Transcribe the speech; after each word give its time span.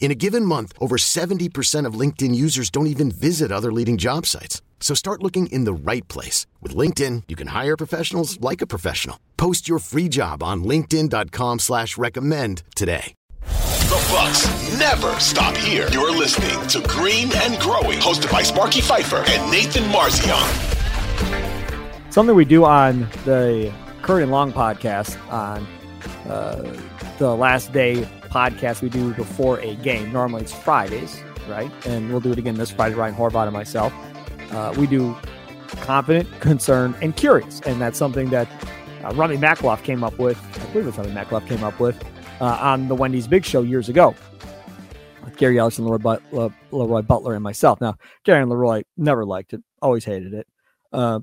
In 0.00 0.10
a 0.10 0.14
given 0.14 0.44
month, 0.44 0.72
over 0.80 0.96
70% 0.96 1.84
of 1.84 1.94
LinkedIn 1.94 2.34
users 2.34 2.70
don't 2.70 2.86
even 2.86 3.10
visit 3.10 3.52
other 3.52 3.70
leading 3.72 3.98
job 3.98 4.24
sites. 4.24 4.62
So 4.80 4.94
start 4.94 5.22
looking 5.22 5.48
in 5.48 5.64
the 5.64 5.72
right 5.74 6.06
place. 6.08 6.46
With 6.62 6.74
LinkedIn, 6.74 7.24
you 7.28 7.36
can 7.36 7.48
hire 7.48 7.76
professionals 7.76 8.40
like 8.40 8.62
a 8.62 8.66
professional. 8.66 9.18
Post 9.36 9.68
your 9.68 9.80
free 9.80 10.08
job 10.08 10.42
on 10.42 10.64
linkedin.com 10.64 11.58
slash 11.58 11.98
recommend 11.98 12.62
today. 12.74 13.12
The 13.42 14.08
Bucks 14.12 14.46
never 14.78 15.18
stop 15.18 15.56
here. 15.56 15.88
You're 15.90 16.14
listening 16.14 16.68
to 16.68 16.80
Green 16.88 17.32
and 17.34 17.58
Growing, 17.58 17.98
hosted 17.98 18.30
by 18.30 18.42
Sparky 18.42 18.82
Fifer 18.82 19.24
and 19.26 19.50
Nathan 19.50 19.84
Marzion. 19.84 20.44
Something 22.12 22.36
we 22.36 22.44
do 22.44 22.64
on 22.64 23.00
the 23.24 23.72
Curry 24.02 24.22
and 24.22 24.30
Long 24.30 24.52
podcast 24.52 25.18
on 25.32 25.66
uh, 26.30 26.76
the 27.18 27.34
last 27.34 27.72
day 27.72 28.06
podcast 28.30 28.82
we 28.82 28.88
do 28.88 29.12
before 29.14 29.60
a 29.60 29.74
game. 29.76 30.12
Normally 30.12 30.42
it's 30.42 30.52
Fridays, 30.52 31.20
right? 31.48 31.70
And 31.86 32.10
we'll 32.10 32.20
do 32.20 32.32
it 32.32 32.38
again 32.38 32.54
this 32.56 32.70
Friday, 32.70 32.94
Ryan 32.94 33.14
Horvath 33.14 33.44
and 33.44 33.52
myself. 33.52 33.92
Uh, 34.52 34.74
we 34.78 34.86
do 34.86 35.14
confident, 35.82 36.28
concerned, 36.40 36.94
and 37.02 37.14
curious. 37.16 37.60
And 37.62 37.80
that's 37.80 37.98
something 37.98 38.30
that 38.30 38.48
uh, 39.04 39.12
Rummy 39.14 39.36
Makloff 39.36 39.82
came 39.82 40.02
up 40.02 40.18
with. 40.18 40.38
I 40.60 40.72
believe 40.72 40.88
it's 40.88 40.98
Rummy 40.98 41.12
Makloff 41.12 41.46
came 41.46 41.62
up 41.64 41.78
with 41.80 42.02
uh, 42.40 42.58
on 42.60 42.88
the 42.88 42.94
Wendy's 42.94 43.26
Big 43.26 43.44
Show 43.44 43.62
years 43.62 43.88
ago 43.88 44.14
with 45.24 45.36
Gary 45.36 45.58
Ellis 45.58 45.78
and 45.78 45.86
Leroy, 45.86 45.98
but- 45.98 46.22
Le- 46.32 46.54
Leroy 46.70 47.02
Butler 47.02 47.34
and 47.34 47.42
myself. 47.42 47.80
Now, 47.80 47.96
Gary 48.24 48.40
and 48.42 48.50
Leroy 48.50 48.82
never 48.96 49.24
liked 49.24 49.52
it, 49.52 49.62
always 49.82 50.04
hated 50.04 50.34
it. 50.34 50.46
Uh, 50.92 51.20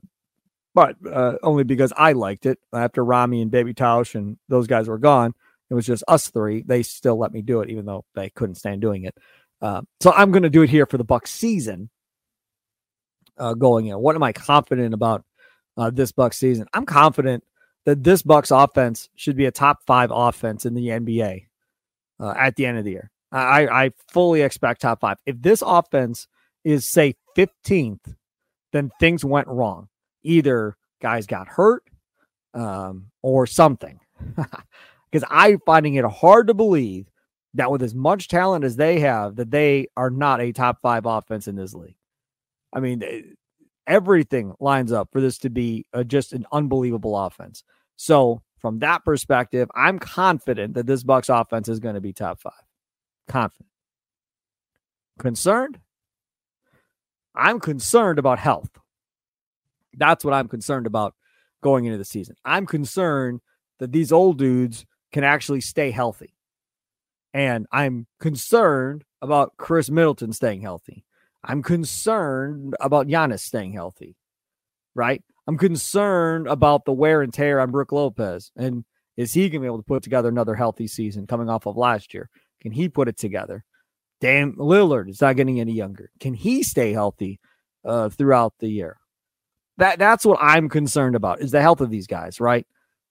but 0.74 0.96
uh, 1.10 1.38
only 1.42 1.64
because 1.64 1.94
I 1.96 2.12
liked 2.12 2.46
it. 2.46 2.60
After 2.74 3.04
Rami 3.04 3.42
and 3.42 3.50
Baby 3.50 3.74
Tausch 3.74 4.14
and 4.14 4.38
those 4.50 4.68
guys 4.68 4.88
were 4.88 4.98
gone, 4.98 5.34
it 5.70 5.74
was 5.74 5.86
just 5.86 6.04
us 6.08 6.30
three. 6.30 6.64
They 6.64 6.84
still 6.84 7.18
let 7.18 7.32
me 7.32 7.42
do 7.42 7.62
it, 7.62 7.70
even 7.70 7.86
though 7.86 8.06
they 8.14 8.30
couldn't 8.30 8.56
stand 8.56 8.82
doing 8.82 9.04
it. 9.04 9.16
Uh, 9.62 9.82
so 10.00 10.12
I'm 10.12 10.32
going 10.32 10.44
to 10.44 10.50
do 10.50 10.62
it 10.62 10.70
here 10.70 10.86
for 10.86 10.98
the 10.98 11.04
Buck 11.04 11.28
season 11.28 11.90
uh, 13.38 13.54
going 13.54 13.88
in. 13.88 13.98
What 13.98 14.16
am 14.16 14.24
I 14.24 14.34
confident 14.34 14.94
about 14.94 15.24
uh, 15.78 15.90
this 15.90 16.12
Buck 16.12 16.34
season? 16.34 16.68
I'm 16.74 16.86
confident 16.86 17.44
that 17.86 18.04
this 18.04 18.22
Bucks 18.22 18.52
offense 18.52 19.10
should 19.16 19.36
be 19.36 19.46
a 19.46 19.52
top 19.52 19.80
five 19.86 20.12
offense 20.14 20.66
in 20.66 20.74
the 20.74 20.88
NBA 20.88 21.48
uh, 22.20 22.34
at 22.38 22.56
the 22.56 22.66
end 22.66 22.78
of 22.78 22.86
the 22.86 22.92
year. 22.92 23.12
I, 23.32 23.68
I 23.68 23.92
fully 24.12 24.42
expect 24.42 24.82
top 24.82 25.02
five. 25.02 25.18
If 25.26 25.42
this 25.42 25.62
offense 25.66 26.28
is 26.64 26.86
say 26.86 27.16
15th, 27.36 28.16
then 28.72 28.92
things 29.00 29.26
went 29.26 29.48
wrong. 29.48 29.90
Either 30.24 30.78
guys 31.02 31.26
got 31.28 31.48
hurt 31.48 31.84
um, 32.54 33.08
or 33.22 33.46
something. 33.46 34.00
Because 35.12 35.28
I'm 35.30 35.60
finding 35.66 35.96
it 35.96 36.06
hard 36.06 36.48
to 36.48 36.54
believe 36.54 37.10
that 37.56 37.72
with 37.72 37.82
as 37.82 37.96
much 37.96 38.28
talent 38.28 38.66
as 38.66 38.76
they 38.76 39.00
have, 39.00 39.38
that 39.38 39.52
they 39.52 39.88
are 39.96 40.10
not 40.10 40.42
a 40.42 40.52
top 40.52 40.80
five 40.82 41.06
offense 41.06 41.48
in 41.48 41.56
this 41.56 41.74
league. 41.74 41.96
I 42.74 42.82
mean, 42.82 43.02
eh, 43.02 43.22
everything 43.88 44.54
lines 44.60 44.92
up 44.92 45.10
for 45.12 45.22
this 45.22 45.38
to 45.40 45.50
be 45.50 45.86
a, 45.94 46.04
just 46.04 46.34
an 46.34 46.46
unbelievable 46.52 47.18
offense. 47.18 47.64
So, 47.96 48.42
from 48.60 48.80
that 48.80 49.06
perspective, 49.06 49.70
I'm 49.76 50.00
confident 50.00 50.74
that 50.74 50.88
this 50.88 51.04
Bucks 51.04 51.30
offense 51.30 51.70
is 51.70 51.80
going 51.80 51.96
to 51.96 52.02
be 52.02 52.14
top 52.14 52.42
five. 52.42 52.54
Confident. 53.28 53.70
Concerned? 55.20 55.80
I'm 57.36 57.60
concerned 57.60 58.18
about 58.18 58.40
health. 58.40 58.70
That's 59.94 60.26
what 60.26 60.34
I'm 60.34 60.48
concerned 60.48 60.88
about 60.88 61.14
going 61.62 61.86
into 61.86 61.98
the 61.98 62.06
season. 62.06 62.36
I'm 62.44 62.66
concerned 62.66 63.42
that 63.80 63.92
these 63.92 64.12
old 64.12 64.38
dudes 64.38 64.86
can 65.16 65.24
actually 65.24 65.62
stay 65.62 65.92
healthy. 65.92 66.36
And 67.34 67.68
I'm 67.72 68.06
concerned 68.20 69.06
about 69.22 69.56
Khris 69.56 69.90
Middleton 69.90 70.34
staying 70.34 70.60
healthy. 70.60 71.06
I'm 71.42 71.64
concerned 71.64 72.76
about 72.82 73.08
Giannis 73.08 73.40
staying 73.40 73.72
healthy, 73.72 74.18
right? 74.94 75.24
I'm 75.48 75.58
concerned 75.58 76.48
about 76.48 76.84
the 76.84 76.92
wear 76.92 77.22
and 77.22 77.34
tear 77.34 77.62
on 77.62 77.72
Brook 77.72 77.94
Lopez. 77.94 78.52
And 78.58 78.84
is 79.16 79.32
he 79.32 79.44
going 79.44 79.54
to 79.54 79.60
be 79.62 79.68
able 79.68 79.78
to 79.78 79.84
put 79.84 80.04
together 80.04 80.28
another 80.28 80.54
healthy 80.54 80.86
season 80.86 81.28
coming 81.28 81.50
off 81.50 81.66
of 81.66 81.78
last 81.78 82.14
year? 82.14 82.30
Can 82.60 82.74
he 82.74 82.90
put 82.90 83.08
it 83.08 83.18
together? 83.18 83.64
Dame, 84.20 84.58
Lillard 84.58 85.10
is 85.10 85.22
not 85.22 85.38
getting 85.38 85.62
any 85.62 85.72
younger. 85.72 86.12
Can 86.20 86.34
he 86.34 86.62
stay 86.62 86.92
healthy 86.92 87.40
uh, 87.86 88.10
throughout 88.10 88.54
the 88.60 88.68
year? 88.68 88.98
That 89.78 89.98
that's 89.98 90.26
what 90.26 90.40
I'm 90.42 90.68
concerned 90.68 91.16
about 91.16 91.40
is 91.40 91.52
the 91.52 91.62
health 91.62 91.80
of 91.80 91.90
these 91.90 92.06
guys, 92.06 92.42
right? 92.42 92.68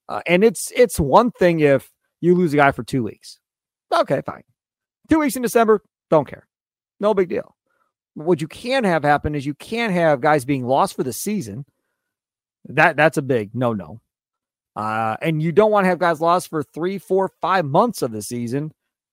Uh, 0.06 0.21
and 0.26 0.44
it's 0.44 0.71
it's 0.76 1.00
one 1.00 1.31
thing 1.31 1.60
if 1.60 1.91
you 2.24 2.34
lose 2.34 2.54
a 2.54 2.56
guy 2.56 2.72
for 2.72 2.82
two 2.82 3.02
weeks. 3.02 3.38
Okay, 3.92 4.22
fine. 4.24 4.42
Two 5.10 5.20
weeks 5.20 5.36
in 5.36 5.42
December, 5.42 5.82
don't 6.10 6.26
care. 6.26 6.46
No 6.98 7.12
big 7.12 7.28
deal. 7.28 7.54
What 8.14 8.40
you 8.40 8.48
can 8.48 8.84
have 8.84 9.02
happen 9.02 9.34
is 9.34 9.44
you 9.44 9.54
can't 9.54 9.92
have 9.92 10.20
guys 10.20 10.44
being 10.44 10.66
lost 10.66 10.96
for 10.96 11.02
the 11.02 11.12
season. 11.12 11.66
That 12.66 12.96
that's 12.96 13.18
a 13.18 13.22
big 13.22 13.54
no 13.54 13.74
no. 13.74 14.00
Uh, 14.74 15.16
and 15.20 15.42
you 15.42 15.52
don't 15.52 15.70
want 15.70 15.84
to 15.84 15.88
have 15.88 15.98
guys 15.98 16.20
lost 16.20 16.48
for 16.48 16.62
three, 16.62 16.98
four, 16.98 17.30
five 17.40 17.64
months 17.64 18.02
of 18.02 18.10
the 18.10 18.22
season 18.22 18.72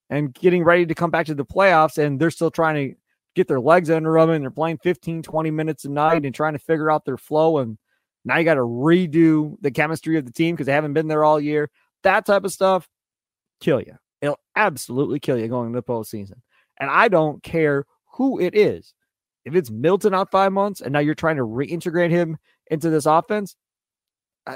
and 0.09 0.33
getting 0.33 0.63
ready 0.63 0.85
to 0.85 0.95
come 0.95 1.11
back 1.11 1.25
to 1.27 1.35
the 1.35 1.45
playoffs 1.45 1.97
and 1.97 2.19
they're 2.19 2.31
still 2.31 2.49
trying 2.49 2.75
to 2.75 2.95
get 3.35 3.47
their 3.47 3.59
legs 3.59 3.89
under 3.89 4.13
them 4.13 4.29
and 4.29 4.43
they're 4.43 4.51
playing 4.51 4.77
15, 4.77 5.21
20 5.21 5.51
minutes 5.51 5.85
a 5.85 5.89
night 5.89 6.25
and 6.25 6.33
trying 6.33 6.53
to 6.53 6.59
figure 6.59 6.89
out 6.89 7.05
their 7.05 7.17
flow. 7.17 7.59
And 7.59 7.77
now 8.25 8.37
you 8.37 8.43
got 8.43 8.55
to 8.55 8.61
redo 8.61 9.55
the 9.61 9.71
chemistry 9.71 10.17
of 10.17 10.25
the 10.25 10.31
team 10.31 10.55
because 10.55 10.65
they 10.65 10.73
haven't 10.73 10.93
been 10.93 11.07
there 11.07 11.23
all 11.23 11.39
year. 11.39 11.69
That 12.03 12.25
type 12.25 12.43
of 12.43 12.51
stuff, 12.51 12.87
kill 13.61 13.79
you. 13.79 13.95
It'll 14.21 14.39
absolutely 14.55 15.19
kill 15.19 15.37
you 15.37 15.47
going 15.47 15.67
into 15.67 15.79
the 15.79 15.83
postseason. 15.83 16.41
And 16.79 16.89
I 16.89 17.07
don't 17.07 17.41
care 17.41 17.85
who 18.13 18.39
it 18.39 18.55
is. 18.55 18.93
If 19.45 19.55
it's 19.55 19.71
Milton 19.71 20.13
out 20.13 20.31
five 20.31 20.51
months 20.51 20.81
and 20.81 20.93
now 20.93 20.99
you're 20.99 21.15
trying 21.15 21.37
to 21.37 21.45
reintegrate 21.45 22.11
him 22.11 22.37
into 22.69 22.89
this 22.89 23.05
offense, 23.05 23.55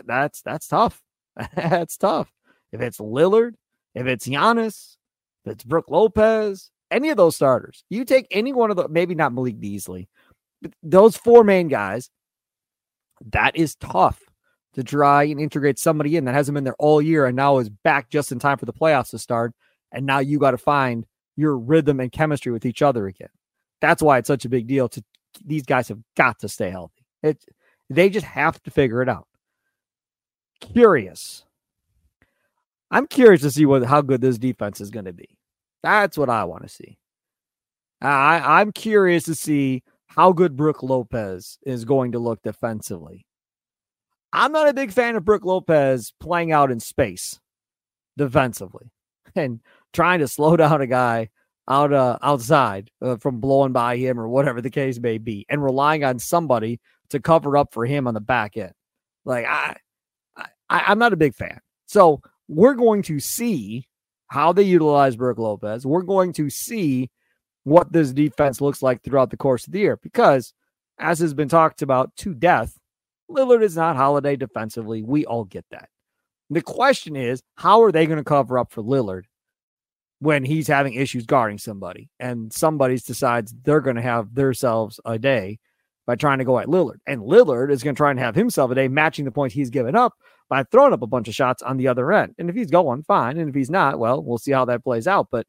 that's 0.05 0.41
that's 0.41 0.67
tough. 0.67 1.01
that's 1.55 1.97
tough. 1.97 2.31
If 2.71 2.81
it's 2.81 2.99
Lillard, 2.99 3.53
if 3.95 4.05
it's 4.05 4.27
Giannis, 4.27 4.97
if 5.45 5.53
it's 5.53 5.63
Brook 5.63 5.85
Lopez, 5.89 6.69
any 6.91 7.09
of 7.09 7.17
those 7.17 7.35
starters, 7.35 7.83
you 7.89 8.05
take 8.05 8.27
any 8.29 8.53
one 8.53 8.69
of 8.69 8.77
the 8.77 8.87
maybe 8.87 9.15
not 9.15 9.33
Malik 9.33 9.59
Beasley, 9.59 10.07
but 10.61 10.73
those 10.83 11.17
four 11.17 11.43
main 11.43 11.67
guys, 11.67 12.09
that 13.31 13.55
is 13.55 13.75
tough 13.75 14.21
to 14.75 14.83
try 14.83 15.23
and 15.23 15.39
integrate 15.39 15.79
somebody 15.79 16.17
in 16.17 16.25
that 16.25 16.35
hasn't 16.35 16.53
been 16.53 16.65
there 16.65 16.75
all 16.77 17.01
year 17.01 17.25
and 17.25 17.35
now 17.35 17.57
is 17.57 17.69
back 17.69 18.09
just 18.09 18.31
in 18.31 18.39
time 18.39 18.57
for 18.57 18.65
the 18.65 18.73
playoffs 18.73 19.09
to 19.09 19.17
start. 19.17 19.53
And 19.91 20.05
now 20.05 20.19
you 20.19 20.37
got 20.37 20.51
to 20.51 20.57
find 20.57 21.05
your 21.37 21.57
rhythm 21.57 21.99
and 21.99 22.11
chemistry 22.11 22.51
with 22.51 22.65
each 22.65 22.81
other 22.81 23.07
again. 23.07 23.29
That's 23.81 24.01
why 24.01 24.17
it's 24.17 24.27
such 24.27 24.45
a 24.45 24.49
big 24.49 24.67
deal 24.67 24.89
to 24.89 25.03
these 25.45 25.63
guys 25.63 25.87
have 25.87 25.99
got 26.15 26.39
to 26.39 26.49
stay 26.49 26.69
healthy. 26.69 27.05
It 27.23 27.43
they 27.89 28.09
just 28.09 28.25
have 28.25 28.61
to 28.63 28.71
figure 28.71 29.01
it 29.01 29.09
out. 29.09 29.27
Curious. 30.59 31.45
I'm 32.91 33.07
curious 33.07 33.41
to 33.41 33.51
see 33.51 33.65
what 33.65 33.83
how 33.83 34.01
good 34.01 34.21
this 34.21 34.37
defense 34.37 34.81
is 34.81 34.91
going 34.91 35.05
to 35.05 35.13
be. 35.13 35.37
That's 35.83 36.17
what 36.17 36.29
I 36.29 36.43
want 36.45 36.63
to 36.63 36.69
see. 36.69 36.97
I 38.01 38.59
I'm 38.61 38.71
curious 38.71 39.23
to 39.25 39.35
see 39.35 39.83
how 40.07 40.31
good 40.31 40.55
Brook 40.55 40.83
Lopez 40.83 41.59
is 41.65 41.85
going 41.85 42.13
to 42.13 42.19
look 42.19 42.41
defensively. 42.41 43.25
I'm 44.35 44.51
not 44.51 44.67
a 44.67 44.73
big 44.73 44.91
fan 44.91 45.15
of 45.15 45.23
Brook 45.23 45.45
Lopez 45.45 46.13
playing 46.19 46.51
out 46.51 46.69
in 46.69 46.81
space 46.81 47.39
defensively 48.17 48.91
and 49.35 49.61
trying 49.93 50.19
to 50.19 50.27
slow 50.27 50.57
down 50.57 50.81
a 50.81 50.87
guy 50.87 51.29
out 51.67 51.93
uh, 51.93 52.19
outside 52.21 52.91
uh, 53.01 53.15
from 53.15 53.39
blowing 53.39 53.71
by 53.71 53.97
him 53.97 54.19
or 54.19 54.27
whatever 54.27 54.61
the 54.61 54.69
case 54.69 54.99
may 54.99 55.17
be, 55.17 55.45
and 55.49 55.63
relying 55.63 56.03
on 56.03 56.19
somebody 56.19 56.79
to 57.09 57.19
cover 57.19 57.57
up 57.57 57.73
for 57.73 57.85
him 57.85 58.07
on 58.07 58.13
the 58.13 58.21
back 58.21 58.57
end. 58.57 58.73
Like 59.23 59.45
I, 59.45 59.77
I 60.35 60.47
I'm 60.69 60.99
not 60.99 61.13
a 61.13 61.17
big 61.17 61.33
fan. 61.33 61.59
So 61.87 62.21
we're 62.47 62.75
going 62.75 63.03
to 63.03 63.19
see 63.19 63.87
how 64.27 64.51
they 64.51 64.63
utilize 64.63 65.15
Brook 65.15 65.39
Lopez. 65.39 65.85
We're 65.85 66.01
going 66.01 66.33
to 66.33 66.49
see 66.49 67.09
what 67.63 67.91
this 67.91 68.11
defense 68.11 68.61
looks 68.61 68.83
like 68.83 69.01
throughout 69.01 69.31
the 69.31 69.37
course 69.37 69.65
of 69.65 69.73
the 69.73 69.79
year 69.79 69.97
because, 70.03 70.53
as 70.99 71.19
has 71.19 71.33
been 71.33 71.47
talked 71.47 71.81
about 71.81 72.15
to 72.17 72.33
death, 72.33 72.77
Lillard 73.29 73.63
is 73.63 73.75
not 73.75 73.95
Holiday 73.95 74.35
defensively. 74.35 75.03
We 75.03 75.25
all 75.25 75.45
get 75.45 75.65
that. 75.71 75.89
The 76.49 76.61
question 76.61 77.15
is, 77.15 77.41
how 77.55 77.81
are 77.81 77.91
they 77.91 78.05
going 78.05 78.19
to 78.19 78.23
cover 78.23 78.59
up 78.59 78.71
for 78.71 78.83
Lillard 78.83 79.23
when 80.19 80.45
he's 80.45 80.67
having 80.67 80.93
issues 80.93 81.25
guarding 81.25 81.57
somebody 81.57 82.09
and 82.19 82.53
somebody 82.53 82.97
decides 82.99 83.53
they're 83.63 83.81
going 83.81 83.95
to 83.95 84.01
have 84.01 84.33
themselves 84.35 84.99
a 85.05 85.17
day 85.17 85.59
by 86.05 86.15
trying 86.15 86.37
to 86.37 86.45
go 86.45 86.59
at 86.59 86.67
Lillard? 86.67 86.99
And 87.07 87.21
Lillard 87.21 87.71
is 87.71 87.81
going 87.81 87.95
to 87.95 87.97
try 87.97 88.11
and 88.11 88.19
have 88.19 88.35
himself 88.35 88.69
a 88.71 88.75
day 88.75 88.87
matching 88.87 89.25
the 89.25 89.31
points 89.31 89.55
he's 89.55 89.71
given 89.71 89.95
up 89.95 90.13
by 90.47 90.63
throwing 90.63 90.93
up 90.93 91.01
a 91.01 91.07
bunch 91.07 91.27
of 91.27 91.33
shots 91.33 91.63
on 91.63 91.77
the 91.77 91.87
other 91.87 92.13
end. 92.13 92.35
And 92.37 92.49
if 92.49 92.55
he's 92.55 92.69
going, 92.69 93.03
fine. 93.03 93.37
And 93.39 93.49
if 93.49 93.55
he's 93.55 93.71
not, 93.71 93.97
well, 93.97 94.21
we'll 94.21 94.37
see 94.37 94.51
how 94.51 94.65
that 94.65 94.83
plays 94.83 95.07
out. 95.07 95.29
But 95.31 95.47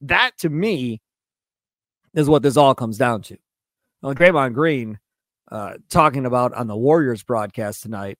that 0.00 0.32
to 0.38 0.48
me 0.48 1.00
is 2.14 2.28
what 2.28 2.42
this 2.42 2.56
all 2.56 2.74
comes 2.74 2.98
down 2.98 3.22
to. 3.22 3.36
Well, 4.02 4.14
Draymond 4.14 4.54
Green 4.54 4.98
uh, 5.50 5.74
talking 5.88 6.26
about 6.26 6.54
on 6.54 6.66
the 6.66 6.76
Warriors 6.76 7.22
broadcast 7.22 7.82
tonight 7.82 8.18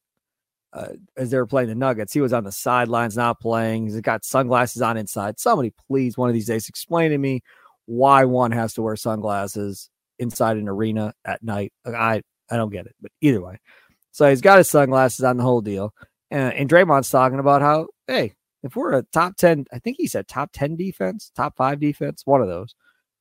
uh, 0.73 0.89
as 1.17 1.31
they 1.31 1.37
were 1.37 1.47
playing 1.47 1.69
the 1.69 1.75
Nuggets. 1.75 2.13
He 2.13 2.21
was 2.21 2.33
on 2.33 2.45
the 2.45 2.53
sidelines, 2.53 3.17
not 3.17 3.41
playing. 3.41 3.87
He's 3.87 4.01
got 4.01 4.25
sunglasses 4.25 4.83
on 4.83 4.97
inside. 4.97 5.39
Somebody, 5.39 5.73
please, 5.89 6.17
one 6.17 6.29
of 6.29 6.35
these 6.35 6.47
days, 6.47 6.69
explain 6.69 7.11
to 7.11 7.19
me 7.19 7.43
why 7.87 8.25
one 8.25 8.53
has 8.53 8.75
to 8.75 8.83
wear 8.83 8.97
sunglasses 8.97 9.91
inside 10.19 10.57
an 10.57 10.69
arena 10.69 11.13
at 11.25 11.43
night. 11.43 11.73
I 11.87 12.23
I 12.51 12.57
don't 12.57 12.71
get 12.71 12.87
it, 12.87 12.95
but 13.01 13.13
either 13.21 13.41
way. 13.41 13.59
So 14.13 14.29
he's 14.29 14.41
got 14.41 14.59
his 14.59 14.69
sunglasses 14.69 15.25
on 15.25 15.37
the 15.37 15.43
whole 15.43 15.61
deal, 15.61 15.95
and, 16.31 16.53
and 16.53 16.71
Draymond's 16.71 17.11
talking 17.11 17.39
about 17.39 17.63
how 17.63 17.89
hey, 18.07 18.35
if 18.63 18.77
we're 18.77 18.95
a 18.95 19.03
top 19.13 19.37
ten, 19.37 19.67
I 19.73 19.79
think 19.79 19.97
he 19.99 20.07
said 20.07 20.29
top 20.29 20.51
ten 20.53 20.77
defense, 20.77 21.33
top 21.35 21.57
five 21.57 21.81
defense, 21.81 22.23
one 22.25 22.43
of 22.43 22.49
those, 22.49 22.75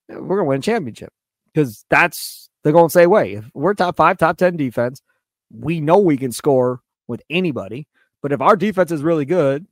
we're 0.10 0.38
gonna 0.38 0.46
win 0.46 0.60
a 0.60 0.64
championship 0.64 1.14
because 1.54 1.86
that's 1.90 2.49
the 2.64 2.72
to 2.72 2.90
say, 2.90 3.08
wait, 3.08 3.38
If 3.38 3.46
we're 3.54 3.74
top 3.74 3.96
five, 3.96 4.18
top 4.18 4.38
ten 4.38 4.58
defense, 4.58 5.02
we 5.52 5.82
know 5.82 5.98
we 5.98 6.18
can 6.18 6.32
score 6.32 6.82
with 7.08 7.22
anybody. 7.30 7.88
But 8.22 8.32
if 8.32 8.42
our 8.42 8.56
defense 8.56 8.92
is 8.92 9.02
really 9.02 9.26
good, 9.26 9.66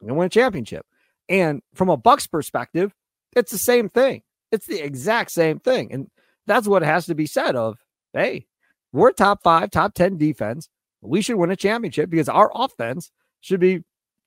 we're 0.00 0.14
win 0.14 0.26
a 0.26 0.30
championship. 0.30 0.86
And 1.28 1.62
from 1.74 1.88
a 1.88 1.96
Bucks 1.96 2.26
perspective, 2.26 2.94
it's 3.34 3.50
the 3.50 3.58
same 3.58 3.88
thing. 3.88 4.22
It's 4.52 4.66
the 4.66 4.80
exact 4.80 5.30
same 5.32 5.58
thing. 5.58 5.92
And 5.92 6.10
that's 6.46 6.68
what 6.68 6.82
has 6.82 7.06
to 7.06 7.14
be 7.14 7.26
said 7.26 7.56
of, 7.56 7.78
hey, 8.12 8.46
we're 8.92 9.10
top 9.12 9.42
five, 9.42 9.70
top 9.70 9.94
10 9.94 10.16
defense. 10.18 10.68
We 11.00 11.22
should 11.22 11.36
win 11.36 11.50
a 11.50 11.56
championship 11.56 12.10
because 12.10 12.28
our 12.28 12.50
offense 12.54 13.10
should 13.40 13.60
be 13.60 13.84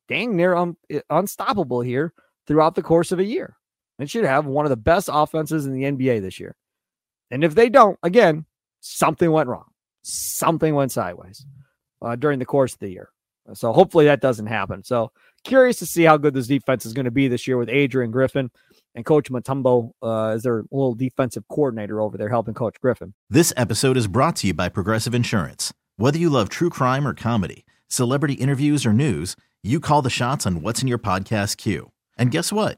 dang 0.07 0.35
near 0.35 0.55
un- 0.55 0.77
unstoppable 1.09 1.81
here 1.81 2.13
throughout 2.47 2.75
the 2.75 2.83
course 2.83 3.11
of 3.11 3.19
a 3.19 3.23
year. 3.23 3.55
It 3.99 4.09
should 4.09 4.25
have 4.25 4.45
one 4.45 4.65
of 4.65 4.69
the 4.69 4.77
best 4.77 5.09
offenses 5.11 5.65
in 5.65 5.73
the 5.73 5.83
NBA 5.83 6.21
this 6.21 6.39
year. 6.39 6.55
And 7.31 7.43
if 7.43 7.55
they 7.55 7.69
don't, 7.69 7.97
again, 8.03 8.45
something 8.81 9.31
went 9.31 9.49
wrong. 9.49 9.65
Something 10.01 10.75
went 10.75 10.91
sideways 10.91 11.45
uh, 12.01 12.15
during 12.15 12.39
the 12.39 12.45
course 12.45 12.73
of 12.73 12.79
the 12.79 12.89
year. 12.89 13.09
So 13.53 13.73
hopefully 13.73 14.05
that 14.05 14.21
doesn't 14.21 14.47
happen. 14.47 14.83
So 14.83 15.11
curious 15.43 15.79
to 15.79 15.85
see 15.85 16.03
how 16.03 16.17
good 16.17 16.33
this 16.33 16.47
defense 16.47 16.85
is 16.85 16.93
going 16.93 17.05
to 17.05 17.11
be 17.11 17.27
this 17.27 17.47
year 17.47 17.57
with 17.57 17.69
Adrian 17.69 18.11
Griffin 18.11 18.51
and 18.95 19.05
Coach 19.05 19.31
Mutombo 19.31 19.91
uh, 20.01 20.27
as 20.29 20.43
their 20.43 20.63
little 20.71 20.95
defensive 20.95 21.43
coordinator 21.49 22.01
over 22.01 22.17
there 22.17 22.29
helping 22.29 22.53
Coach 22.53 22.79
Griffin. 22.79 23.13
This 23.29 23.53
episode 23.57 23.97
is 23.97 24.07
brought 24.07 24.35
to 24.37 24.47
you 24.47 24.53
by 24.53 24.69
Progressive 24.69 25.15
Insurance. 25.15 25.73
Whether 25.97 26.19
you 26.19 26.29
love 26.29 26.49
true 26.49 26.69
crime 26.69 27.07
or 27.07 27.13
comedy, 27.13 27.65
celebrity 27.87 28.35
interviews 28.35 28.85
or 28.85 28.93
news, 28.93 29.35
you 29.63 29.79
call 29.79 30.01
the 30.01 30.09
shots 30.09 30.45
on 30.45 30.61
what's 30.61 30.81
in 30.81 30.87
your 30.87 30.99
podcast 30.99 31.57
queue. 31.57 31.91
And 32.17 32.31
guess 32.31 32.51
what? 32.53 32.77